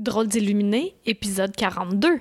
Drôle 0.00 0.28
d'illuminé, 0.28 0.94
épisode 1.04 1.54
42. 1.54 2.20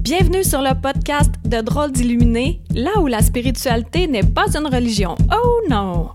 Bienvenue 0.00 0.42
sur 0.42 0.62
le 0.62 0.74
podcast 0.74 1.30
de 1.44 1.60
Drôle 1.60 1.92
d'illuminé, 1.92 2.60
là 2.74 2.90
où 2.98 3.06
la 3.06 3.22
spiritualité 3.22 4.08
n'est 4.08 4.24
pas 4.24 4.56
une 4.56 4.66
religion. 4.66 5.14
Oh 5.32 5.60
non! 5.70 6.10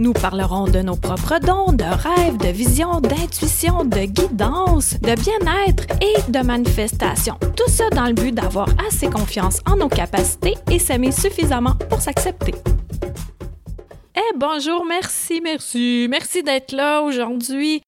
Nous 0.00 0.12
parlerons 0.14 0.64
de 0.64 0.80
nos 0.80 0.96
propres 0.96 1.38
dons, 1.38 1.72
de 1.72 1.84
rêves, 1.84 2.38
de 2.38 2.48
visions, 2.48 3.00
d'intuition, 3.00 3.84
de 3.84 4.00
guidance, 4.00 4.94
de 4.94 5.14
bien-être 5.14 5.84
et 6.02 6.28
de 6.28 6.44
manifestation. 6.44 7.36
Tout 7.54 7.70
ça 7.70 7.88
dans 7.90 8.06
le 8.06 8.14
but 8.14 8.34
d'avoir 8.34 8.66
assez 8.88 9.06
confiance 9.06 9.60
en 9.70 9.76
nos 9.76 9.88
capacités 9.88 10.54
et 10.72 10.80
s'aimer 10.80 11.12
suffisamment 11.12 11.76
pour 11.88 12.00
s'accepter. 12.00 12.54
Bonjour, 14.34 14.86
merci, 14.86 15.42
merci, 15.42 16.06
merci 16.08 16.42
d'être 16.42 16.72
là 16.72 17.02
aujourd'hui. 17.02 17.82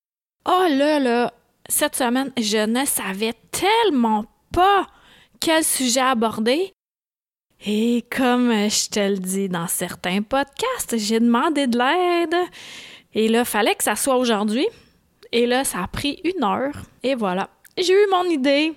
Oh 0.46 0.66
là 0.68 0.98
là, 0.98 1.32
cette 1.68 1.96
semaine, 1.96 2.32
je 2.36 2.66
ne 2.66 2.84
savais 2.84 3.32
tellement 3.50 4.26
pas 4.52 4.86
quel 5.40 5.64
sujet 5.64 6.00
aborder. 6.00 6.70
Et 7.64 8.04
comme 8.14 8.50
je 8.52 8.90
te 8.90 9.00
le 9.00 9.16
dis 9.16 9.48
dans 9.48 9.68
certains 9.68 10.20
podcasts, 10.20 10.98
j'ai 10.98 11.18
demandé 11.18 11.66
de 11.66 11.78
l'aide. 11.78 12.36
Et 13.14 13.28
là, 13.28 13.46
fallait 13.46 13.74
que 13.74 13.84
ça 13.84 13.96
soit 13.96 14.18
aujourd'hui. 14.18 14.66
Et 15.32 15.46
là, 15.46 15.64
ça 15.64 15.82
a 15.84 15.88
pris 15.88 16.20
une 16.24 16.44
heure. 16.44 16.74
Et 17.02 17.14
voilà, 17.14 17.48
j'ai 17.78 17.94
eu 17.94 18.06
mon 18.10 18.24
idée. 18.24 18.74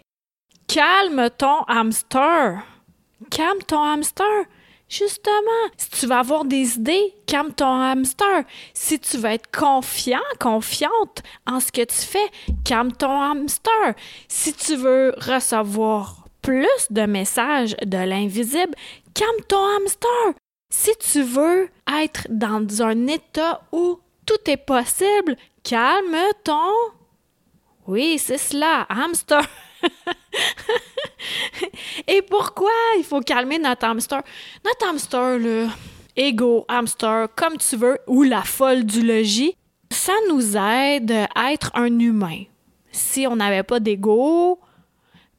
Calme 0.68 1.30
ton 1.38 1.64
hamster. 1.68 2.64
Calme 3.30 3.62
ton 3.68 3.84
hamster. 3.84 4.46
Justement, 4.90 5.68
si 5.76 5.90
tu 5.90 6.08
vas 6.08 6.20
avoir 6.20 6.46
des 6.46 6.78
idées, 6.78 7.14
calme 7.26 7.52
ton 7.52 7.82
hamster. 7.82 8.46
Si 8.74 9.00
tu 9.00 9.18
veux 9.18 9.32
être 9.32 9.52
confiant, 9.52 10.22
confiante 10.40 11.24
en 11.46 11.60
ce 11.60 11.72
que 11.74 11.84
tu 11.84 11.96
fais, 11.96 12.30
calme 12.64 12.94
ton 12.94 13.22
hamster. 13.22 13.96
Si 14.30 14.54
tu 14.54 14.76
veux 14.78 15.14
recevoir 15.18 16.26
plus 16.42 16.88
de 16.90 17.02
messages 17.02 17.76
de 17.86 17.98
l'invisible, 17.98 18.74
calme 19.14 19.42
ton 19.50 19.64
hamster. 19.76 20.34
Si 20.70 20.92
tu 21.00 21.22
veux 21.22 21.70
être 22.02 22.28
dans 22.30 22.82
un 22.82 23.08
état 23.08 23.62
où 23.74 24.00
tout 24.26 24.50
est 24.50 24.58
possible, 24.58 25.36
calme 25.64 26.16
ton... 26.46 26.72
Oui, 27.88 28.18
c'est 28.20 28.38
cela, 28.38 28.86
hamster. 28.90 29.42
Faut 33.08 33.22
calmer 33.22 33.60
notre 33.60 33.86
hamster? 33.86 34.22
Notre 34.66 34.88
hamster, 34.90 35.40
le 35.40 35.68
ego, 36.16 36.66
hamster, 36.68 37.28
comme 37.36 37.58
tu 37.58 37.78
veux, 37.78 37.98
ou 38.08 38.24
la 38.24 38.42
folle 38.42 38.84
du 38.84 39.02
logis, 39.02 39.56
ça 39.90 40.14
nous 40.30 40.58
aide 40.58 41.14
à 41.36 41.54
être 41.54 41.72
un 41.74 42.00
humain. 42.00 42.44
Si 42.92 43.28
on 43.28 43.36
n'avait 43.36 43.64
pas 43.64 43.80
d'ego, 43.80 44.60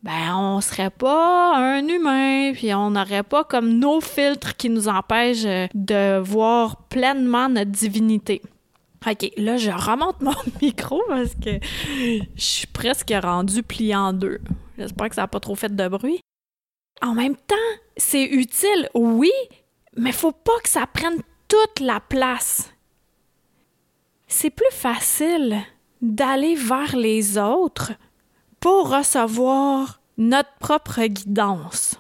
ben 0.02 0.34
on 0.36 0.60
serait 0.60 0.90
pas 0.90 1.56
un 1.56 1.86
humain, 1.86 2.52
puis 2.54 2.72
on 2.72 2.90
n'aurait 2.90 3.24
pas 3.24 3.44
comme 3.44 3.78
nos 3.78 4.00
filtres 4.00 4.56
qui 4.56 4.70
nous 4.70 4.88
empêchent 4.88 5.68
de 5.74 6.18
voir 6.18 6.76
pleinement 6.88 7.48
notre 7.48 7.70
divinité. 7.70 8.40
OK, 9.06 9.30
là, 9.36 9.56
je 9.56 9.70
remonte 9.70 10.20
mon 10.20 10.34
micro 10.62 11.02
parce 11.08 11.34
que 11.34 11.58
je 12.36 12.42
suis 12.42 12.66
presque 12.66 13.12
rendu 13.22 13.62
plié 13.62 13.94
en 13.94 14.12
deux. 14.12 14.40
J'espère 14.76 15.08
que 15.08 15.14
ça 15.14 15.22
n'a 15.22 15.28
pas 15.28 15.40
trop 15.40 15.54
fait 15.54 15.74
de 15.74 15.88
bruit. 15.88 16.20
En 17.02 17.14
même 17.14 17.36
temps, 17.36 17.56
c'est 17.96 18.24
utile, 18.24 18.88
oui, 18.94 19.32
mais 19.96 20.12
faut 20.12 20.32
pas 20.32 20.58
que 20.62 20.68
ça 20.68 20.86
prenne 20.86 21.22
toute 21.46 21.80
la 21.80 22.00
place. 22.00 22.70
C'est 24.26 24.50
plus 24.50 24.70
facile 24.72 25.62
d'aller 26.02 26.54
vers 26.54 26.96
les 26.96 27.38
autres 27.38 27.92
pour 28.60 28.90
recevoir 28.90 30.00
notre 30.16 30.52
propre 30.58 31.04
guidance. 31.06 31.97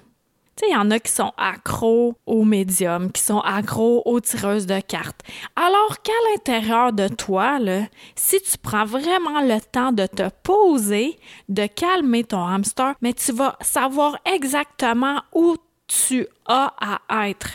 Tu 0.58 0.64
il 0.68 0.72
y 0.72 0.76
en 0.76 0.90
a 0.90 0.98
qui 0.98 1.12
sont 1.12 1.32
accros 1.36 2.16
aux 2.26 2.42
médiums, 2.42 3.12
qui 3.12 3.22
sont 3.22 3.38
accros 3.38 4.02
aux 4.04 4.18
tireuses 4.18 4.66
de 4.66 4.80
cartes. 4.80 5.20
Alors 5.54 6.02
qu'à 6.02 6.12
l'intérieur 6.32 6.92
de 6.92 7.06
toi, 7.06 7.58
si 8.16 8.40
tu 8.40 8.58
prends 8.58 8.84
vraiment 8.84 9.40
le 9.40 9.60
temps 9.60 9.92
de 9.92 10.06
te 10.06 10.28
poser, 10.42 11.16
de 11.48 11.66
calmer 11.66 12.24
ton 12.24 12.44
hamster, 12.44 12.94
mais 13.00 13.12
tu 13.12 13.30
vas 13.30 13.56
savoir 13.60 14.18
exactement 14.24 15.22
où 15.32 15.56
tu 15.86 16.26
as 16.46 16.74
à 17.08 17.28
être. 17.28 17.50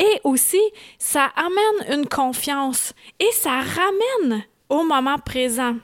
Et 0.00 0.20
aussi, 0.24 0.60
ça 0.98 1.30
amène 1.36 1.96
une 1.96 2.08
confiance 2.08 2.92
et 3.20 3.30
ça 3.32 3.60
ramène 3.60 4.42
au 4.68 4.82
moment 4.82 5.18
présent. 5.18 5.76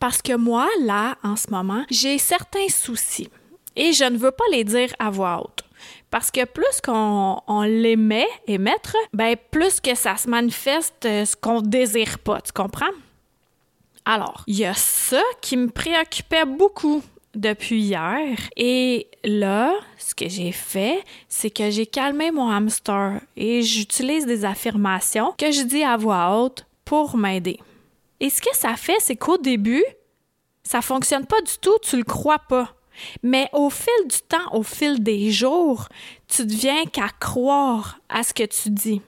Parce 0.00 0.22
que 0.22 0.34
moi, 0.34 0.66
là, 0.80 1.16
en 1.22 1.36
ce 1.36 1.50
moment, 1.50 1.84
j'ai 1.88 2.18
certains 2.18 2.68
soucis. 2.68 3.28
Et 3.76 3.92
je 3.92 4.04
ne 4.04 4.16
veux 4.16 4.30
pas 4.30 4.44
les 4.50 4.64
dire 4.64 4.92
à 4.98 5.10
voix 5.10 5.42
haute. 5.42 5.64
Parce 6.10 6.30
que 6.30 6.44
plus 6.44 6.80
qu'on 6.84 7.62
les 7.62 7.96
met, 7.96 8.28
émettre, 8.46 8.96
ben 9.12 9.36
plus 9.50 9.80
que 9.80 9.94
ça 9.94 10.16
se 10.16 10.28
manifeste 10.28 11.06
euh, 11.06 11.24
ce 11.24 11.34
qu'on 11.34 11.62
désire 11.62 12.18
pas, 12.18 12.40
tu 12.42 12.52
comprends? 12.52 12.92
Alors, 14.04 14.44
il 14.46 14.58
y 14.58 14.64
a 14.64 14.74
ça 14.74 15.22
qui 15.40 15.56
me 15.56 15.68
préoccupait 15.68 16.44
beaucoup 16.44 17.02
depuis 17.34 17.80
hier. 17.80 18.36
Et 18.56 19.08
là, 19.24 19.74
ce 19.96 20.14
que 20.14 20.28
j'ai 20.28 20.52
fait, 20.52 21.02
c'est 21.28 21.50
que 21.50 21.70
j'ai 21.70 21.86
calmé 21.86 22.30
mon 22.30 22.50
hamster 22.50 23.20
et 23.36 23.62
j'utilise 23.62 24.26
des 24.26 24.44
affirmations 24.44 25.32
que 25.38 25.50
je 25.50 25.62
dis 25.62 25.82
à 25.84 25.96
voix 25.96 26.36
haute 26.36 26.66
pour 26.84 27.16
m'aider. 27.16 27.58
Et 28.20 28.28
ce 28.28 28.40
que 28.40 28.54
ça 28.54 28.76
fait, 28.76 28.98
c'est 29.00 29.16
qu'au 29.16 29.38
début, 29.38 29.84
ça 30.62 30.82
fonctionne 30.82 31.26
pas 31.26 31.40
du 31.40 31.52
tout, 31.60 31.76
tu 31.82 31.96
le 31.96 32.04
crois 32.04 32.38
pas. 32.38 32.74
Mais 33.22 33.48
au 33.52 33.70
fil 33.70 34.08
du 34.08 34.18
temps, 34.28 34.52
au 34.52 34.62
fil 34.62 35.02
des 35.02 35.30
jours, 35.30 35.88
tu 36.28 36.44
deviens 36.44 36.84
qu'à 36.86 37.08
croire 37.20 37.98
à 38.08 38.22
ce 38.22 38.34
que 38.34 38.44
tu 38.44 38.70
dis. 38.70 39.02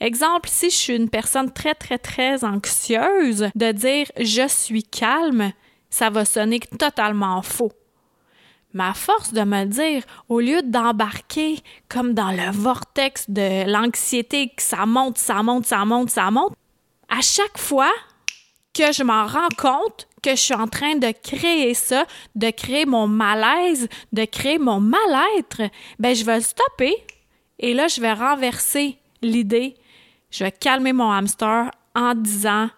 Exemple, 0.00 0.48
si 0.50 0.70
je 0.70 0.76
suis 0.76 0.96
une 0.96 1.08
personne 1.08 1.50
très, 1.52 1.74
très, 1.74 1.98
très 1.98 2.44
anxieuse, 2.44 3.48
de 3.54 3.72
dire 3.72 4.06
je 4.18 4.46
suis 4.46 4.82
calme, 4.82 5.52
ça 5.88 6.10
va 6.10 6.24
sonner 6.24 6.60
totalement 6.60 7.40
faux. 7.42 7.72
Ma 8.74 8.92
force 8.92 9.32
de 9.32 9.40
me 9.40 9.64
dire, 9.64 10.02
au 10.28 10.40
lieu 10.40 10.60
d'embarquer 10.60 11.60
comme 11.88 12.12
dans 12.12 12.30
le 12.30 12.50
vortex 12.50 13.30
de 13.30 13.64
l'anxiété, 13.70 14.50
que 14.54 14.62
ça 14.62 14.84
monte, 14.84 15.16
ça 15.16 15.42
monte, 15.42 15.64
ça 15.64 15.84
monte, 15.86 16.10
ça 16.10 16.30
monte, 16.30 16.54
à 17.08 17.22
chaque 17.22 17.56
fois 17.56 17.92
que 18.74 18.92
je 18.92 19.02
m'en 19.02 19.26
rends 19.26 19.48
compte 19.56 20.06
que 20.26 20.34
je 20.34 20.42
suis 20.42 20.54
en 20.54 20.66
train 20.66 20.96
de 20.96 21.12
créer 21.22 21.72
ça, 21.74 22.04
de 22.34 22.50
créer 22.50 22.84
mon 22.84 23.06
malaise, 23.06 23.88
de 24.12 24.24
créer 24.24 24.58
mon 24.58 24.80
mal-être, 24.80 25.62
ben 26.00 26.16
je 26.16 26.24
vais 26.24 26.40
stopper 26.40 26.96
et 27.60 27.74
là 27.74 27.86
je 27.86 28.00
vais 28.00 28.12
renverser 28.12 28.98
l'idée. 29.22 29.74
Je 30.32 30.42
vais 30.42 30.50
calmer 30.50 30.92
mon 30.92 31.12
hamster 31.12 31.70
en 31.94 32.14
disant 32.16 32.70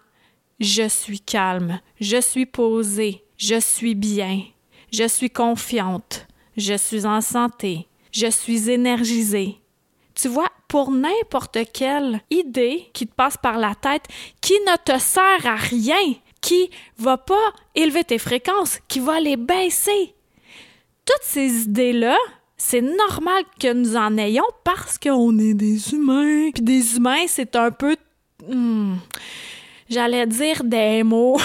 je 0.59 0.87
suis 0.87 1.19
calme, 1.19 1.79
je 1.99 2.21
suis 2.21 2.45
posée, 2.45 3.23
je 3.35 3.59
suis 3.59 3.95
bien, 3.95 4.43
je 4.93 5.07
suis 5.07 5.31
confiante, 5.31 6.27
je 6.55 6.75
suis 6.75 7.07
en 7.07 7.21
santé, 7.21 7.87
je 8.11 8.27
suis 8.27 8.69
énergisée. 8.69 9.59
Tu 10.13 10.27
vois, 10.27 10.51
pour 10.67 10.91
n'importe 10.91 11.57
quelle 11.73 12.21
idée 12.29 12.91
qui 12.93 13.07
te 13.07 13.15
passe 13.15 13.37
par 13.37 13.57
la 13.57 13.73
tête 13.73 14.05
qui 14.39 14.53
ne 14.67 14.75
te 14.75 14.99
sert 14.99 15.47
à 15.47 15.55
rien, 15.55 16.13
qui 16.41 16.69
va 16.97 17.17
pas 17.17 17.53
élever 17.75 18.03
tes 18.03 18.17
fréquences, 18.17 18.79
qui 18.87 18.99
va 18.99 19.19
les 19.19 19.37
baisser. 19.37 20.13
Toutes 21.05 21.23
ces 21.23 21.63
idées-là, 21.63 22.17
c'est 22.57 22.81
normal 22.81 23.43
que 23.59 23.73
nous 23.73 23.95
en 23.95 24.17
ayons 24.17 24.43
parce 24.63 24.97
qu'on 24.97 25.37
est 25.39 25.53
des 25.53 25.93
humains. 25.93 26.51
Puis 26.53 26.63
des 26.63 26.97
humains, 26.97 27.25
c'est 27.27 27.55
un 27.55 27.71
peu... 27.71 27.95
Hmm, 28.47 28.95
j'allais 29.89 30.27
dire 30.27 30.63
des 30.63 31.03
mots. 31.03 31.37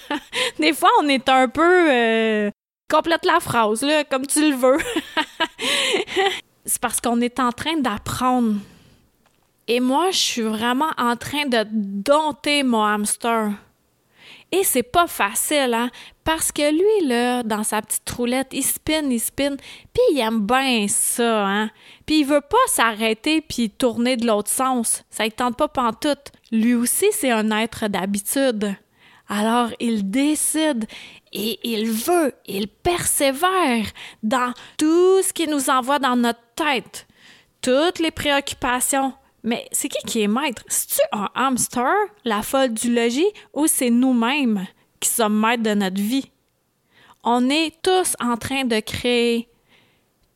des 0.58 0.72
fois, 0.72 0.90
on 1.00 1.08
est 1.08 1.28
un 1.28 1.48
peu... 1.48 1.90
Euh, 1.90 2.50
complète 2.88 3.24
la 3.24 3.40
phrase, 3.40 3.82
là, 3.82 4.04
comme 4.04 4.26
tu 4.26 4.50
le 4.50 4.56
veux. 4.56 4.78
c'est 6.64 6.80
parce 6.80 7.00
qu'on 7.00 7.20
est 7.20 7.40
en 7.40 7.50
train 7.50 7.76
d'apprendre. 7.78 8.56
Et 9.66 9.80
moi, 9.80 10.10
je 10.10 10.18
suis 10.18 10.42
vraiment 10.42 10.90
en 10.98 11.16
train 11.16 11.46
de 11.46 11.64
dompter 11.70 12.62
mon 12.62 12.84
hamster. 12.84 13.52
Et 14.54 14.64
c'est 14.64 14.82
pas 14.82 15.06
facile, 15.06 15.72
hein? 15.72 15.90
Parce 16.24 16.52
que 16.52 16.70
lui, 16.70 17.08
là, 17.08 17.42
dans 17.42 17.64
sa 17.64 17.80
petite 17.80 18.08
roulette, 18.10 18.48
il 18.52 18.62
spin, 18.62 19.08
il 19.10 19.18
spin, 19.18 19.56
puis 19.56 20.02
il 20.12 20.20
aime 20.20 20.40
bien 20.46 20.86
ça, 20.88 21.46
hein? 21.46 21.70
Puis 22.04 22.20
il 22.20 22.26
veut 22.26 22.42
pas 22.42 22.56
s'arrêter 22.66 23.40
puis 23.40 23.70
tourner 23.70 24.18
de 24.18 24.26
l'autre 24.26 24.50
sens. 24.50 25.04
Ça 25.08 25.24
ne 25.24 25.30
tente 25.30 25.56
pas 25.56 25.68
pantoute. 25.68 26.32
Lui 26.50 26.74
aussi, 26.74 27.06
c'est 27.12 27.30
un 27.30 27.50
être 27.50 27.88
d'habitude. 27.88 28.76
Alors, 29.26 29.70
il 29.80 30.10
décide 30.10 30.84
et 31.32 31.58
il 31.64 31.90
veut, 31.90 32.34
il 32.44 32.68
persévère 32.68 33.86
dans 34.22 34.52
tout 34.76 35.22
ce 35.22 35.32
qui 35.32 35.46
nous 35.46 35.70
envoie 35.70 35.98
dans 35.98 36.16
notre 36.16 36.42
tête. 36.54 37.06
Toutes 37.62 38.00
les 38.00 38.10
préoccupations, 38.10 39.14
Mais 39.42 39.68
c'est 39.72 39.88
qui 39.88 39.98
qui 40.06 40.22
est 40.22 40.28
maître? 40.28 40.62
C'est-tu 40.68 41.00
un 41.12 41.28
hamster, 41.34 41.92
la 42.24 42.42
folle 42.42 42.72
du 42.72 42.94
logis, 42.94 43.26
ou 43.52 43.66
c'est 43.66 43.90
nous-mêmes 43.90 44.66
qui 45.00 45.08
sommes 45.08 45.38
maîtres 45.38 45.64
de 45.64 45.74
notre 45.74 46.00
vie? 46.00 46.30
On 47.24 47.50
est 47.50 47.74
tous 47.82 48.14
en 48.20 48.36
train 48.36 48.64
de 48.64 48.80
créer 48.80 49.48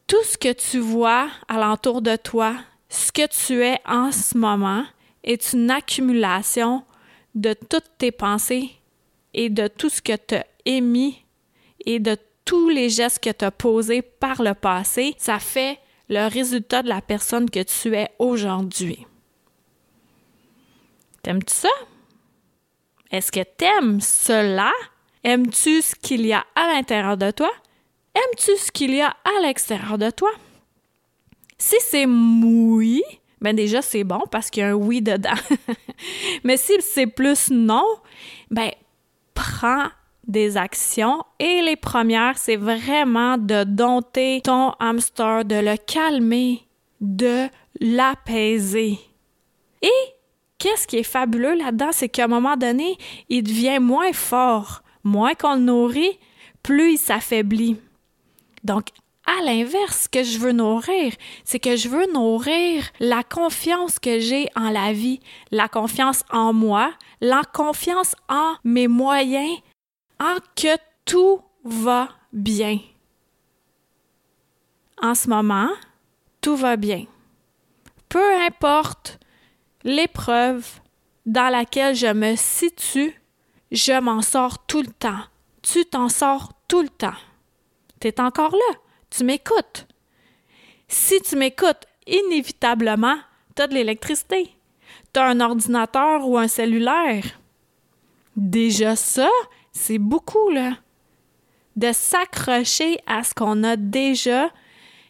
tout 0.06 0.22
ce 0.24 0.38
que 0.38 0.52
tu 0.52 0.78
vois 0.78 1.28
alentour 1.48 2.00
de 2.02 2.16
toi, 2.16 2.54
ce 2.88 3.10
que 3.10 3.26
tu 3.26 3.62
es 3.62 3.80
en 3.86 4.12
ce 4.12 4.36
moment, 4.38 4.84
est 5.24 5.52
une 5.52 5.70
accumulation 5.70 6.84
de 7.34 7.54
toutes 7.54 7.90
tes 7.98 8.12
pensées 8.12 8.70
et 9.34 9.50
de 9.50 9.66
tout 9.66 9.88
ce 9.88 10.00
que 10.00 10.16
tu 10.16 10.36
as 10.36 10.46
émis 10.64 11.24
et 11.84 11.98
de 11.98 12.16
tous 12.44 12.68
les 12.68 12.88
gestes 12.88 13.22
que 13.22 13.30
tu 13.30 13.44
as 13.44 13.50
posés 13.50 14.02
par 14.02 14.42
le 14.42 14.54
passé. 14.54 15.14
Ça 15.18 15.38
fait 15.38 15.78
le 16.08 16.28
résultat 16.28 16.82
de 16.82 16.88
la 16.88 17.00
personne 17.00 17.50
que 17.50 17.62
tu 17.62 17.94
es 17.94 18.10
aujourd'hui. 18.18 19.06
T'aimes-tu 21.22 21.54
ça? 21.54 21.68
Est-ce 23.10 23.32
que 23.32 23.42
t'aimes 23.42 24.00
cela? 24.00 24.72
Aimes-tu 25.24 25.82
ce 25.82 25.94
qu'il 25.94 26.26
y 26.26 26.32
a 26.32 26.44
à 26.54 26.68
l'intérieur 26.72 27.16
de 27.16 27.30
toi? 27.30 27.50
Aimes-tu 28.14 28.56
ce 28.56 28.70
qu'il 28.70 28.94
y 28.94 29.00
a 29.00 29.08
à 29.08 29.42
l'extérieur 29.42 29.98
de 29.98 30.10
toi? 30.10 30.30
Si 31.58 31.76
c'est 31.80 32.06
oui, 32.06 33.02
ben 33.40 33.56
déjà 33.56 33.82
c'est 33.82 34.04
bon 34.04 34.22
parce 34.30 34.50
qu'il 34.50 34.62
y 34.62 34.64
a 34.64 34.70
un 34.70 34.74
oui 34.74 35.02
dedans. 35.02 35.34
Mais 36.44 36.56
si 36.56 36.74
c'est 36.80 37.06
plus 37.06 37.50
non, 37.50 37.84
ben 38.50 38.70
prends 39.34 39.88
des 40.26 40.56
actions 40.56 41.22
et 41.38 41.62
les 41.62 41.76
premières, 41.76 42.38
c'est 42.38 42.56
vraiment 42.56 43.38
de 43.38 43.64
dompter 43.64 44.40
ton 44.42 44.72
hamster, 44.80 45.44
de 45.44 45.56
le 45.56 45.76
calmer, 45.76 46.66
de 47.00 47.48
l'apaiser. 47.80 48.98
Et 49.82 50.14
qu'est-ce 50.58 50.86
qui 50.86 50.96
est 50.98 51.02
fabuleux 51.02 51.54
là-dedans, 51.54 51.90
c'est 51.92 52.08
qu'à 52.08 52.24
un 52.24 52.28
moment 52.28 52.56
donné, 52.56 52.96
il 53.28 53.42
devient 53.42 53.78
moins 53.80 54.12
fort. 54.12 54.82
Moins 55.04 55.34
qu'on 55.34 55.54
le 55.54 55.60
nourrit, 55.60 56.18
plus 56.62 56.94
il 56.94 56.98
s'affaiblit. 56.98 57.76
Donc, 58.64 58.88
à 59.26 59.44
l'inverse, 59.44 60.02
ce 60.04 60.08
que 60.08 60.24
je 60.24 60.38
veux 60.38 60.52
nourrir, 60.52 61.12
c'est 61.44 61.58
que 61.58 61.76
je 61.76 61.88
veux 61.88 62.12
nourrir 62.12 62.84
la 63.00 63.22
confiance 63.22 63.98
que 63.98 64.18
j'ai 64.18 64.48
en 64.56 64.70
la 64.70 64.92
vie, 64.92 65.20
la 65.50 65.68
confiance 65.68 66.22
en 66.30 66.52
moi, 66.52 66.92
la 67.20 67.42
confiance 67.42 68.14
en 68.28 68.54
mes 68.64 68.88
moyens, 68.88 69.58
en 70.20 70.36
que 70.54 70.76
tout 71.04 71.40
va 71.64 72.08
bien. 72.32 72.78
En 75.02 75.14
ce 75.14 75.28
moment, 75.28 75.70
tout 76.40 76.56
va 76.56 76.76
bien. 76.76 77.04
Peu 78.08 78.40
importe 78.42 79.18
l'épreuve 79.84 80.66
dans 81.26 81.50
laquelle 81.50 81.94
je 81.94 82.12
me 82.12 82.36
situe, 82.36 83.20
je 83.70 84.00
m'en 84.00 84.22
sors 84.22 84.64
tout 84.66 84.82
le 84.82 84.92
temps. 84.92 85.20
Tu 85.62 85.84
t'en 85.84 86.08
sors 86.08 86.52
tout 86.68 86.82
le 86.82 86.88
temps. 86.88 87.16
Tu 88.00 88.08
es 88.08 88.20
encore 88.20 88.52
là. 88.52 88.78
Tu 89.10 89.24
m'écoutes. 89.24 89.86
Si 90.88 91.20
tu 91.20 91.36
m'écoutes, 91.36 91.84
inévitablement, 92.06 93.16
tu 93.54 93.62
as 93.62 93.66
de 93.66 93.74
l'électricité. 93.74 94.54
Tu 95.12 95.20
as 95.20 95.26
un 95.26 95.40
ordinateur 95.40 96.28
ou 96.28 96.38
un 96.38 96.48
cellulaire. 96.48 97.24
Déjà 98.36 98.94
ça, 98.94 99.30
c'est 99.76 99.98
beaucoup, 99.98 100.48
là. 100.50 100.72
De 101.76 101.92
s'accrocher 101.92 102.98
à 103.06 103.22
ce 103.22 103.34
qu'on 103.34 103.62
a 103.62 103.76
déjà. 103.76 104.50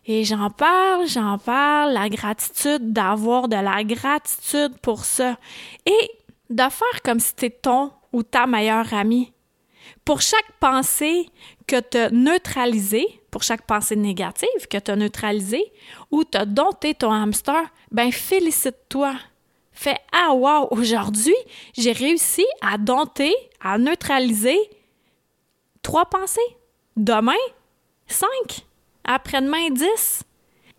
Et 0.04 0.24
j'en 0.24 0.50
parle, 0.50 1.06
j'en 1.06 1.38
parle, 1.38 1.92
la 1.92 2.08
gratitude, 2.08 2.92
d'avoir 2.92 3.48
de 3.48 3.56
la 3.56 3.84
gratitude 3.84 4.76
pour 4.82 5.04
ça. 5.04 5.38
Et 5.86 6.10
de 6.50 6.62
faire 6.62 7.02
comme 7.04 7.20
si 7.20 7.28
c'était 7.28 7.50
ton 7.50 7.92
ou 8.12 8.22
ta 8.22 8.46
meilleure 8.46 8.92
amie. 8.92 9.32
Pour 10.04 10.20
chaque 10.20 10.52
pensée 10.58 11.28
que 11.66 11.80
tu 11.80 11.98
as 11.98 12.10
neutralisée, 12.10 13.06
pour 13.30 13.42
chaque 13.42 13.66
pensée 13.66 13.96
négative 13.96 14.66
que 14.68 14.78
tu 14.78 14.90
as 14.90 14.96
neutralisée 14.96 15.72
ou 16.10 16.24
tu 16.24 16.38
as 16.38 16.44
dompté 16.44 16.94
ton 16.94 17.12
hamster, 17.12 17.62
ben 17.92 18.10
félicite-toi. 18.10 19.14
Fais 19.76 19.98
Ah 20.10 20.32
wow, 20.32 20.68
aujourd'hui, 20.70 21.34
j'ai 21.76 21.92
réussi 21.92 22.44
à 22.62 22.78
dompter, 22.78 23.34
à 23.60 23.76
neutraliser 23.76 24.58
trois 25.82 26.06
pensées. 26.06 26.40
Demain, 26.96 27.32
cinq. 28.06 28.64
Après-demain, 29.04 29.68
dix. 29.70 30.22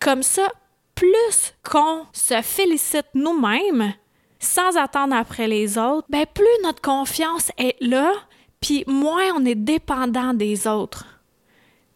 Comme 0.00 0.24
ça, 0.24 0.48
plus 0.96 1.54
qu'on 1.62 2.06
se 2.12 2.42
félicite 2.42 3.06
nous-mêmes, 3.14 3.94
sans 4.40 4.76
attendre 4.76 5.14
après 5.14 5.46
les 5.46 5.78
autres, 5.78 6.06
ben 6.10 6.26
plus 6.26 6.44
notre 6.64 6.82
confiance 6.82 7.52
est 7.56 7.76
là, 7.80 8.12
puis 8.60 8.82
moins 8.88 9.32
on 9.36 9.44
est 9.44 9.54
dépendant 9.54 10.34
des 10.34 10.66
autres. 10.66 11.06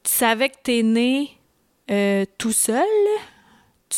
Tu 0.05 0.13
savais 0.13 0.51
que 0.51 0.57
tu 0.65 0.79
es 0.79 0.83
né 0.85 1.39
euh, 1.91 2.25
tout 2.39 2.53
seul, 2.53 2.85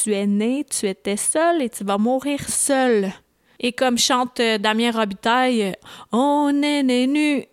tu 0.05 0.13
es 0.13 0.27
né, 0.27 0.65
tu 0.65 0.87
étais 0.87 1.17
seul 1.17 1.63
et 1.63 1.71
tu 1.71 1.83
vas 1.83 1.97
mourir 1.97 2.39
seul. 2.47 3.11
Et 3.59 3.73
comme 3.73 3.97
chante 3.97 4.39
euh, 4.39 4.59
Damien 4.59 4.91
Robitaille, 4.91 5.75
on 6.13 6.61
est 6.63 6.83
né 6.83 7.07
nu 7.07 7.45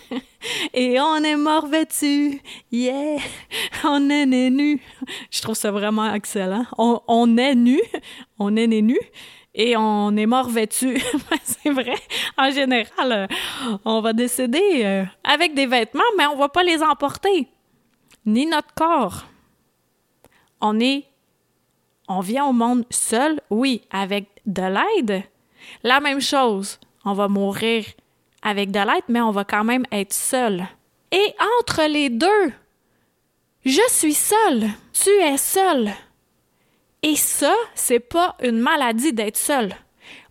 et 0.72 0.98
on 0.98 1.16
est 1.16 1.36
mort 1.36 1.66
vêtu. 1.66 2.40
Yeah, 2.72 3.18
on 3.84 4.08
est 4.08 4.24
né 4.24 4.48
nu. 4.48 4.80
Je 5.30 5.42
trouve 5.42 5.56
ça 5.56 5.70
vraiment 5.70 6.14
excellent. 6.14 6.64
On, 6.78 7.36
est 7.36 7.54
nu, 7.54 7.82
on 8.38 8.56
est 8.56 8.66
né 8.66 8.80
nu 8.80 8.98
et 9.54 9.76
on 9.76 10.16
est 10.16 10.24
mort 10.26 10.48
vêtu. 10.48 10.98
c'est 11.42 11.70
vrai. 11.70 11.96
En 12.38 12.50
général, 12.50 13.12
euh, 13.12 13.26
on 13.84 14.00
va 14.00 14.14
décéder 14.14 14.80
euh, 14.84 15.04
avec 15.22 15.52
des 15.52 15.66
vêtements, 15.66 16.02
mais 16.16 16.24
on 16.28 16.36
va 16.36 16.48
pas 16.48 16.62
les 16.62 16.82
emporter. 16.82 17.46
Ni 18.24 18.46
notre 18.46 18.72
corps. 18.72 19.26
On 20.62 20.80
est 20.80 21.04
on 22.08 22.20
vient 22.20 22.46
au 22.46 22.52
monde 22.52 22.84
seul, 22.90 23.40
oui, 23.50 23.82
avec 23.90 24.28
de 24.46 24.62
l'aide. 24.62 25.22
La 25.82 26.00
même 26.00 26.20
chose. 26.20 26.78
On 27.04 27.12
va 27.12 27.28
mourir 27.28 27.84
avec 28.42 28.70
de 28.70 28.78
l'aide, 28.78 29.04
mais 29.08 29.20
on 29.20 29.30
va 29.30 29.44
quand 29.44 29.64
même 29.64 29.84
être 29.90 30.12
seul. 30.12 30.66
Et 31.12 31.34
entre 31.60 31.82
les 31.88 32.10
deux, 32.10 32.52
je 33.64 33.82
suis 33.88 34.14
seul, 34.14 34.68
tu 34.92 35.10
es 35.10 35.36
seul. 35.36 35.90
Et 37.02 37.16
ça, 37.16 37.54
c'est 37.74 38.00
pas 38.00 38.36
une 38.42 38.58
maladie 38.58 39.12
d'être 39.12 39.36
seul. 39.36 39.74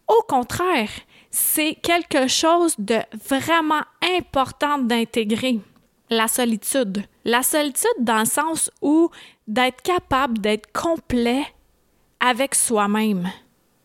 Au 0.08 0.22
contraire, 0.28 0.90
c'est 1.30 1.76
quelque 1.76 2.28
chose 2.28 2.76
de 2.78 3.00
vraiment 3.28 3.82
important 4.18 4.78
d'intégrer. 4.78 5.60
La 6.10 6.28
solitude. 6.28 7.04
La 7.26 7.42
solitude 7.42 7.88
dans 8.00 8.20
le 8.20 8.26
sens 8.26 8.70
où 8.82 9.10
d'être 9.48 9.82
capable 9.82 10.40
d'être 10.40 10.72
complet 10.72 11.44
avec 12.26 12.56
soi-même, 12.56 13.30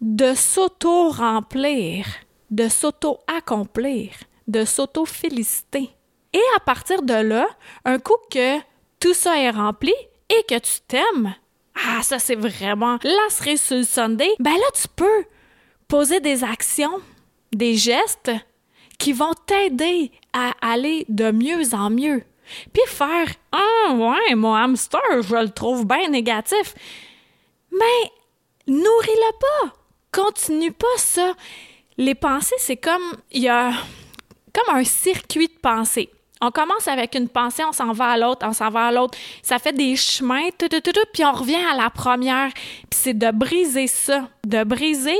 de 0.00 0.32
s'auto-remplir, 0.32 2.06
de 2.50 2.68
s'auto-accomplir, 2.68 4.10
de 4.46 4.64
s'auto-féliciter. 4.64 5.90
Et 6.32 6.42
à 6.56 6.60
partir 6.60 7.02
de 7.02 7.14
là, 7.14 7.48
un 7.84 7.98
coup 7.98 8.16
que 8.30 8.58
tout 9.00 9.12
ça 9.12 9.40
est 9.40 9.50
rempli 9.50 9.94
et 10.28 10.44
que 10.48 10.56
tu 10.60 10.80
t'aimes, 10.86 11.34
ah, 11.74 12.02
ça 12.02 12.20
c'est 12.20 12.36
vraiment 12.36 12.98
la 13.02 13.28
cerise 13.28 13.60
sur 13.60 13.84
Sunday, 13.84 14.30
ben 14.38 14.52
là 14.54 14.66
tu 14.80 14.86
peux 14.94 15.24
poser 15.88 16.20
des 16.20 16.44
actions, 16.44 17.00
des 17.52 17.74
gestes 17.74 18.30
qui 18.98 19.12
vont 19.12 19.34
t'aider 19.46 20.12
à 20.32 20.52
aller 20.60 21.04
de 21.08 21.32
mieux 21.32 21.74
en 21.74 21.90
mieux. 21.90 22.22
Puis 22.72 22.82
faire 22.86 23.28
Ah, 23.50 23.92
ouais, 23.94 24.34
mon 24.36 24.54
hamster, 24.54 25.00
je 25.22 25.36
le 25.36 25.50
trouve 25.50 25.86
bien 25.86 26.08
négatif. 26.08 26.74
Mais 27.70 28.10
nourris-le 28.68 29.38
pas. 29.40 29.74
Continue 30.12 30.72
pas 30.72 30.86
ça. 30.96 31.32
Les 31.96 32.14
pensées, 32.14 32.56
c'est 32.58 32.76
comme 32.76 33.16
il 33.32 33.42
y 33.42 33.48
a 33.48 33.72
comme 34.52 34.76
un 34.76 34.84
circuit 34.84 35.48
de 35.48 35.58
pensée. 35.60 36.10
On 36.40 36.50
commence 36.52 36.86
avec 36.86 37.16
une 37.16 37.28
pensée, 37.28 37.64
on 37.64 37.72
s'en 37.72 37.92
va 37.92 38.10
à 38.10 38.16
l'autre, 38.16 38.46
on 38.46 38.52
s'en 38.52 38.70
va 38.70 38.86
à 38.86 38.92
l'autre. 38.92 39.18
Ça 39.42 39.58
fait 39.58 39.72
des 39.72 39.96
chemins, 39.96 40.48
tout, 40.56 40.68
tout, 40.68 40.80
tout, 40.80 40.92
puis 41.12 41.24
on 41.24 41.32
revient 41.32 41.56
à 41.56 41.76
la 41.76 41.90
première. 41.90 42.52
Puis 42.54 43.00
c'est 43.00 43.18
de 43.18 43.30
briser 43.32 43.88
ça, 43.88 44.28
de 44.46 44.62
briser 44.62 45.18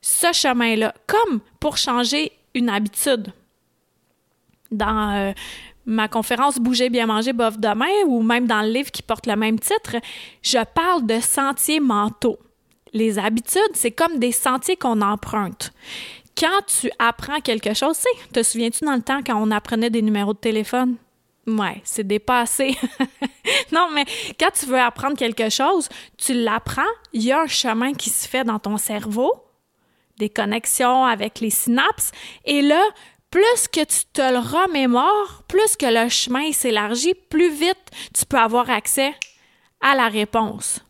ce 0.00 0.32
chemin-là, 0.32 0.94
comme 1.06 1.40
pour 1.58 1.76
changer 1.76 2.32
une 2.54 2.68
habitude. 2.68 3.32
Dans 4.70 5.14
euh, 5.14 5.32
ma 5.84 6.08
conférence 6.08 6.58
Bouger, 6.58 6.90
bien 6.90 7.06
manger, 7.06 7.32
bof 7.32 7.58
demain, 7.58 7.90
ou 8.06 8.22
même 8.22 8.46
dans 8.46 8.62
le 8.62 8.68
livre 8.68 8.90
qui 8.90 9.02
porte 9.02 9.26
le 9.26 9.36
même 9.36 9.58
titre, 9.58 9.96
je 10.42 10.64
parle 10.74 11.06
de 11.06 11.18
sentiers 11.20 11.80
mentaux. 11.80 12.38
Les 12.92 13.18
habitudes, 13.18 13.74
c'est 13.74 13.90
comme 13.90 14.18
des 14.18 14.32
sentiers 14.32 14.76
qu'on 14.76 15.00
emprunte 15.00 15.72
quand 16.38 16.60
tu 16.66 16.90
apprends 16.98 17.40
quelque 17.40 17.74
chose, 17.74 17.98
tu 17.98 18.28
te 18.32 18.42
souviens-tu 18.42 18.84
dans 18.84 18.94
le 18.94 19.02
temps 19.02 19.20
quand 19.24 19.36
on 19.36 19.50
apprenait 19.50 19.90
des 19.90 20.02
numéros 20.02 20.32
de 20.32 20.38
téléphone? 20.38 20.96
Ouais, 21.46 21.80
c'est 21.84 22.06
dépassé. 22.06 22.76
non, 23.72 23.88
mais 23.92 24.04
quand 24.38 24.50
tu 24.52 24.66
veux 24.66 24.78
apprendre 24.78 25.16
quelque 25.16 25.50
chose, 25.50 25.88
tu 26.16 26.34
l'apprends, 26.34 26.82
il 27.12 27.22
y 27.22 27.32
a 27.32 27.40
un 27.40 27.46
chemin 27.46 27.94
qui 27.94 28.10
se 28.10 28.28
fait 28.28 28.44
dans 28.44 28.58
ton 28.58 28.76
cerveau, 28.76 29.32
des 30.18 30.28
connexions 30.28 31.04
avec 31.04 31.40
les 31.40 31.50
synapses, 31.50 32.12
et 32.44 32.62
là, 32.62 32.82
plus 33.30 33.68
que 33.72 33.84
tu 33.84 34.04
te 34.12 34.20
le 34.20 34.38
remémores, 34.38 35.42
plus 35.48 35.76
que 35.76 35.86
le 35.86 36.08
chemin 36.08 36.52
s'élargit, 36.52 37.14
plus 37.14 37.50
vite 37.50 37.90
tu 38.14 38.24
peux 38.26 38.38
avoir 38.38 38.70
accès 38.70 39.14
à 39.80 39.94
la 39.94 40.08
réponse. 40.08 40.80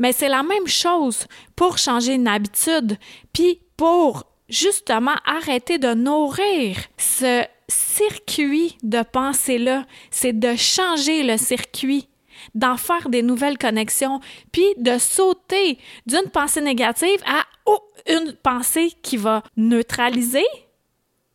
Mais 0.00 0.12
c'est 0.12 0.28
la 0.28 0.42
même 0.42 0.66
chose 0.66 1.26
pour 1.54 1.78
changer 1.78 2.14
une 2.14 2.26
habitude, 2.26 2.96
puis 3.32 3.60
pour 3.76 4.24
justement 4.48 5.14
arrêter 5.24 5.78
de 5.78 5.94
nourrir 5.94 6.76
ce 6.96 7.44
circuit 7.68 8.76
de 8.82 9.02
pensée-là, 9.02 9.84
c'est 10.10 10.38
de 10.38 10.56
changer 10.56 11.22
le 11.22 11.36
circuit, 11.36 12.08
d'en 12.54 12.78
faire 12.78 13.10
des 13.10 13.22
nouvelles 13.22 13.58
connexions, 13.58 14.20
puis 14.50 14.66
de 14.78 14.98
sauter 14.98 15.78
d'une 16.06 16.30
pensée 16.30 16.62
négative 16.62 17.22
à 17.26 17.44
une 18.08 18.32
pensée 18.32 18.92
qui 19.02 19.18
va 19.18 19.42
neutraliser. 19.56 20.46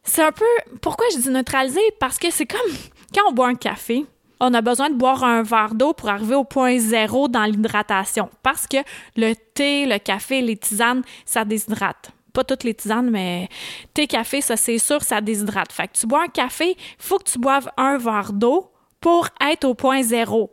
C'est 0.04 0.24
un 0.24 0.32
peu... 0.32 0.46
Pourquoi 0.82 1.06
je 1.14 1.20
dis 1.20 1.30
neutraliser? 1.30 1.82
Parce 2.00 2.18
que 2.18 2.32
c'est 2.32 2.48
comme 2.48 2.60
quand 3.14 3.30
on 3.30 3.32
boit 3.32 3.48
un 3.48 3.56
café. 3.56 4.06
On 4.40 4.54
a 4.54 4.62
besoin 4.62 4.90
de 4.90 4.96
boire 4.96 5.24
un 5.24 5.44
verre 5.44 5.76
d'eau 5.76 5.94
pour 5.94 6.10
arriver 6.10 6.36
au 6.36 6.44
point 6.44 6.78
zéro 6.78 7.28
dans 7.28 7.46
l'hydratation 7.46 8.30
parce 8.44 8.68
que 8.68 8.78
le 9.16 9.34
thé, 9.34 9.86
le 9.86 9.98
café, 9.98 10.42
les 10.42 10.58
tisanes, 10.58 11.04
ça 11.26 11.46
déshydrate 11.46 12.12
pas 12.36 12.44
toutes 12.44 12.66
les 12.66 12.76
tisanes, 12.76 13.10
mais 13.10 13.50
tes 13.94 14.06
cafés, 14.06 14.42
ça 14.42 14.58
c'est 14.58 14.78
sûr, 14.78 15.02
ça 15.02 15.22
déshydrate. 15.22 15.72
Fait 15.72 15.88
que 15.88 15.94
tu 15.94 16.06
bois 16.06 16.24
un 16.24 16.28
café, 16.28 16.76
il 16.78 16.78
faut 17.00 17.18
que 17.18 17.32
tu 17.32 17.40
boives 17.40 17.70
un 17.78 17.98
verre 17.98 18.34
d'eau 18.34 18.72
pour 19.00 19.30
être 19.42 19.64
au 19.64 19.74
point 19.74 20.04
zéro. 20.04 20.52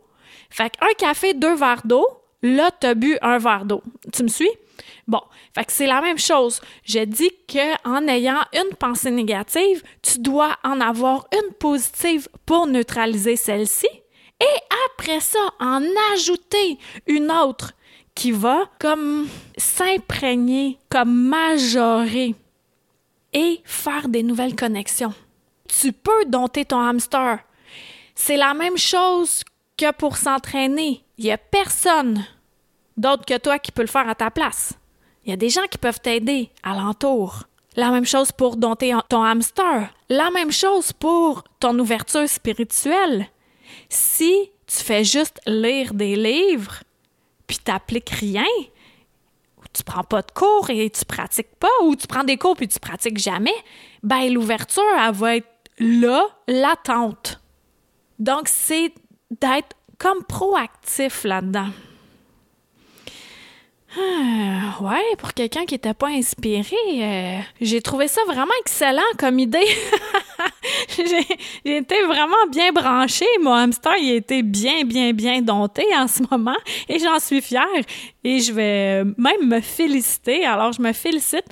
Fait 0.49 0.71
qu'un 0.71 0.93
café, 0.97 1.33
deux 1.33 1.55
verres 1.55 1.81
d'eau, 1.85 2.07
là, 2.41 2.71
tu 2.79 2.87
as 2.87 2.95
bu 2.95 3.17
un 3.21 3.37
verre 3.37 3.65
d'eau. 3.65 3.83
Tu 4.11 4.23
me 4.23 4.27
suis? 4.29 4.49
Bon, 5.07 5.21
fait 5.53 5.65
que 5.65 5.71
c'est 5.71 5.87
la 5.87 6.01
même 6.01 6.17
chose. 6.17 6.61
Je 6.85 6.99
dis 6.99 7.31
que 7.47 7.87
en 7.87 8.07
ayant 8.07 8.41
une 8.53 8.75
pensée 8.75 9.11
négative, 9.11 9.83
tu 10.01 10.19
dois 10.19 10.57
en 10.63 10.79
avoir 10.79 11.27
une 11.33 11.53
positive 11.53 12.29
pour 12.45 12.67
neutraliser 12.67 13.35
celle-ci 13.35 13.87
et 14.39 14.75
après 14.89 15.19
ça 15.19 15.39
en 15.59 15.81
ajouter 16.13 16.77
une 17.07 17.31
autre 17.31 17.73
qui 18.15 18.31
va 18.31 18.69
comme 18.79 19.27
s'imprégner, 19.57 20.77
comme 20.89 21.13
majorer 21.13 22.35
et 23.33 23.61
faire 23.63 24.07
des 24.07 24.23
nouvelles 24.23 24.55
connexions. 24.55 25.13
Tu 25.67 25.91
peux 25.91 26.25
dompter 26.25 26.65
ton 26.65 26.79
hamster. 26.79 27.39
C'est 28.15 28.37
la 28.37 28.53
même 28.53 28.77
chose 28.77 29.43
que 29.77 29.91
pour 29.91 30.17
s'entraîner. 30.17 31.03
Il 31.17 31.25
n'y 31.25 31.31
a 31.31 31.37
personne 31.37 32.25
d'autre 32.97 33.25
que 33.25 33.37
toi 33.37 33.59
qui 33.59 33.71
peut 33.71 33.81
le 33.81 33.87
faire 33.87 34.07
à 34.07 34.15
ta 34.15 34.31
place. 34.31 34.73
Il 35.25 35.29
y 35.29 35.33
a 35.33 35.37
des 35.37 35.49
gens 35.49 35.65
qui 35.69 35.77
peuvent 35.77 36.01
t'aider 36.01 36.49
alentour. 36.63 37.43
La 37.75 37.89
même 37.89 38.05
chose 38.05 38.31
pour 38.31 38.57
dompter 38.57 38.95
ton 39.09 39.23
hamster. 39.23 39.89
La 40.09 40.29
même 40.31 40.51
chose 40.51 40.93
pour 40.93 41.43
ton 41.59 41.77
ouverture 41.79 42.27
spirituelle. 42.27 43.27
Si 43.89 44.51
tu 44.67 44.83
fais 44.83 45.03
juste 45.03 45.39
lire 45.47 45.93
des 45.93 46.15
livres, 46.15 46.83
puis 47.47 47.57
t'appliques 47.57 48.09
rien, 48.09 48.45
ou 49.57 49.63
tu 49.73 49.83
prends 49.83 50.03
pas 50.03 50.21
de 50.21 50.31
cours 50.31 50.69
et 50.69 50.89
tu 50.89 51.05
pratiques 51.05 51.55
pas, 51.59 51.83
ou 51.83 51.95
tu 51.95 52.05
prends 52.05 52.23
des 52.23 52.37
cours 52.37 52.55
puis 52.55 52.67
tu 52.67 52.79
pratiques 52.79 53.17
jamais, 53.17 53.55
ben 54.03 54.31
l'ouverture, 54.31 54.83
elle 54.99 55.13
va 55.13 55.37
être 55.37 55.47
là, 55.79 56.27
latente. 56.47 57.39
Donc, 58.19 58.47
c'est 58.47 58.93
d'être 59.31 59.75
comme 59.97 60.23
proactif 60.23 61.23
là-dedans. 61.23 61.69
Ah, 63.95 64.81
ouais, 64.81 65.15
pour 65.19 65.33
quelqu'un 65.33 65.65
qui 65.65 65.75
n'était 65.75 65.93
pas 65.93 66.07
inspiré, 66.07 66.75
euh, 66.91 67.39
j'ai 67.61 67.79
trouvé 67.81 68.07
ça 68.07 68.21
vraiment 68.25 68.53
excellent 68.61 69.01
comme 69.19 69.37
idée. 69.37 69.67
j'ai 70.89 71.77
été 71.77 72.01
vraiment 72.03 72.47
bien 72.51 72.71
branchée. 72.71 73.27
Mon 73.41 73.53
hamster, 73.53 73.93
il 73.99 74.11
a 74.11 74.15
été 74.15 74.41
bien, 74.41 74.83
bien, 74.83 75.13
bien 75.13 75.41
dompté 75.41 75.85
en 75.95 76.07
ce 76.07 76.23
moment 76.31 76.57
et 76.89 76.97
j'en 76.97 77.19
suis 77.19 77.41
fière. 77.41 77.67
Et 78.23 78.39
je 78.39 78.51
vais 78.51 79.03
même 79.17 79.47
me 79.47 79.61
féliciter. 79.61 80.43
Alors, 80.43 80.71
je 80.71 80.81
me 80.81 80.91
félicite. 80.91 81.45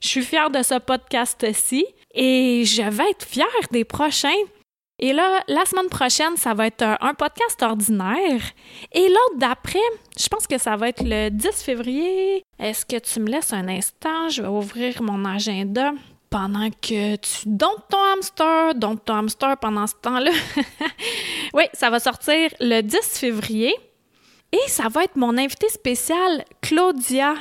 Je 0.00 0.08
suis 0.08 0.22
fière 0.22 0.50
de 0.50 0.62
ce 0.62 0.78
podcast-ci 0.78 1.84
et 2.14 2.64
je 2.64 2.82
vais 2.82 3.10
être 3.10 3.26
fière 3.26 3.46
des 3.72 3.84
prochains. 3.84 4.28
Et 5.00 5.12
là, 5.12 5.42
la 5.46 5.64
semaine 5.64 5.88
prochaine, 5.88 6.36
ça 6.36 6.54
va 6.54 6.66
être 6.66 6.82
un, 6.82 7.14
podcast 7.14 7.62
ordinaire. 7.62 8.42
Et 8.92 9.08
l'autre 9.08 9.36
d'après, 9.36 9.78
je 10.18 10.26
pense 10.28 10.46
que 10.46 10.58
ça 10.58 10.76
va 10.76 10.88
être 10.88 11.04
le 11.04 11.30
10 11.30 11.48
février. 11.62 12.42
Est-ce 12.58 12.84
que 12.84 12.98
tu 12.98 13.20
me 13.20 13.28
laisses 13.28 13.52
un 13.52 13.68
instant? 13.68 14.28
Je 14.28 14.42
vais 14.42 14.48
ouvrir 14.48 15.00
mon 15.02 15.24
agenda 15.24 15.92
pendant 16.30 16.68
que 16.70 17.16
tu 17.16 17.42
domptes 17.46 17.88
ton 17.88 18.02
hamster, 18.12 18.74
domptes 18.74 19.04
ton 19.04 19.14
hamster 19.14 19.56
pendant 19.58 19.86
ce 19.86 19.94
temps-là. 20.02 20.32
oui, 21.54 21.64
ça 21.72 21.90
va 21.90 22.00
sortir 22.00 22.50
le 22.60 22.80
10 22.80 22.98
février. 23.02 23.74
Et 24.50 24.68
ça 24.68 24.88
va 24.88 25.04
être 25.04 25.16
mon 25.16 25.36
invité 25.38 25.68
spécial, 25.68 26.44
Claudia. 26.60 27.34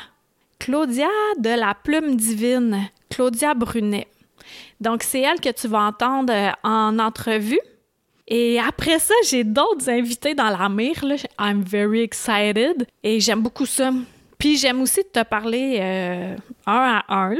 Claudia 0.60 1.10
de 1.40 1.50
la 1.50 1.74
Plume 1.74 2.16
Divine, 2.16 2.90
Claudia 3.10 3.54
Brunet. 3.54 4.08
Donc, 4.80 5.04
c'est 5.04 5.22
elle 5.22 5.40
que 5.40 5.50
tu 5.50 5.68
vas 5.68 5.82
entendre 5.82 6.34
euh, 6.34 6.52
en 6.64 7.00
entrevue. 7.00 7.60
Et 8.28 8.60
après 8.60 9.00
ça, 9.00 9.14
j'ai 9.30 9.44
d'autres 9.44 9.90
invités 9.90 10.36
dans 10.36 10.50
la 10.50 10.70
mire. 10.70 11.04
Là. 11.06 11.16
I'm 11.40 11.62
very 11.62 12.02
excited. 12.02 12.86
Et 13.04 13.20
j'aime 13.20 13.42
beaucoup 13.42 13.66
ça. 13.66 13.92
Puis 14.38 14.58
j'aime 14.58 14.82
aussi 14.82 15.02
te 15.04 15.24
parler 15.24 15.78
euh, 15.80 16.36
un 16.66 17.02
à 17.08 17.16
un, 17.16 17.30
là. 17.34 17.40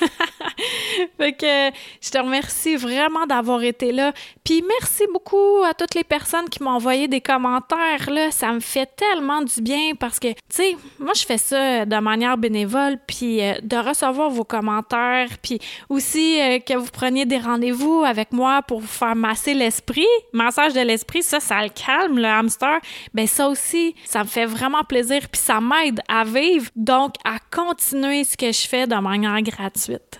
fait 1.18 1.32
que 1.32 1.76
je 2.00 2.10
te 2.10 2.18
remercie 2.18 2.76
vraiment 2.76 3.26
d'avoir 3.26 3.62
été 3.62 3.92
là. 3.92 4.12
Puis 4.44 4.62
merci 4.80 5.04
beaucoup 5.12 5.62
à 5.64 5.74
toutes 5.74 5.94
les 5.94 6.04
personnes 6.04 6.48
qui 6.48 6.62
m'ont 6.62 6.70
envoyé 6.70 7.08
des 7.08 7.20
commentaires, 7.20 8.10
là. 8.10 8.30
Ça 8.30 8.52
me 8.52 8.60
fait 8.60 8.88
tellement 8.96 9.42
du 9.42 9.60
bien 9.60 9.94
parce 9.98 10.18
que, 10.18 10.28
tu 10.28 10.36
sais, 10.48 10.76
moi, 10.98 11.12
je 11.14 11.24
fais 11.24 11.38
ça 11.38 11.84
de 11.84 11.96
manière 11.98 12.36
bénévole, 12.36 12.98
puis 13.06 13.42
euh, 13.42 13.54
de 13.62 13.76
recevoir 13.76 14.30
vos 14.30 14.44
commentaires, 14.44 15.28
puis 15.42 15.58
aussi 15.88 16.40
euh, 16.40 16.58
que 16.58 16.74
vous 16.74 16.90
preniez 16.90 17.26
des 17.26 17.38
rendez-vous 17.38 18.04
avec 18.04 18.32
moi 18.32 18.62
pour 18.62 18.80
vous 18.80 18.86
faire 18.86 19.16
masser 19.16 19.54
l'esprit, 19.54 20.06
massage 20.32 20.72
de 20.72 20.80
l'esprit, 20.80 21.22
ça, 21.22 21.40
ça 21.40 21.62
le 21.62 21.70
calme, 21.70 22.18
le 22.18 22.26
hamster. 22.26 22.78
Ben 23.14 23.26
ça 23.26 23.48
aussi, 23.48 23.94
ça 24.04 24.22
me 24.24 24.28
fait 24.28 24.46
vraiment 24.46 24.84
plaisir, 24.84 25.20
puis 25.30 25.40
ça 25.40 25.60
m'aide 25.60 26.00
à 26.08 26.24
vivre, 26.24 26.70
donc 26.76 27.14
à 27.24 27.38
continuer 27.54 28.24
ce 28.24 28.36
que 28.36 28.52
je 28.52 28.66
fais 28.68 28.86
de 28.86 28.96
manière 28.96 29.40
gratuite. 29.42 30.19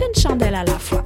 une 0.00 0.20
chandelle 0.20 0.54
à 0.54 0.64
la 0.64 0.78
fois. 0.78 1.04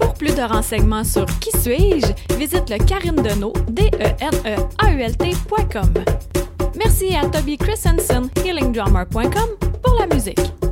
Pour 0.00 0.14
plus 0.14 0.34
de 0.34 0.42
renseignements 0.42 1.04
sur 1.04 1.26
Qui 1.40 1.50
suis-je, 1.58 2.36
visite 2.36 2.70
le 2.70 2.78
Karine 2.84 3.16
Deneau, 3.16 3.52
d 3.68 3.90
e 4.00 4.14
n 4.20 4.34
e 4.44 4.56
a 4.78 4.92
u 4.92 5.00
l 5.00 5.12
Merci 6.76 7.14
à 7.14 7.26
Toby 7.28 7.56
Christensen, 7.56 8.28
healingdrummer.com, 8.44 9.48
pour 9.82 9.94
la 9.98 10.06
musique. 10.06 10.63